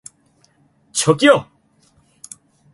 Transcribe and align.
저기요! 0.99 1.37